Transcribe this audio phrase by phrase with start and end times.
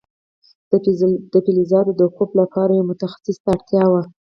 [1.31, 4.01] د فلزاتو د کوب لپاره یو متخصص ته اړتیا وه.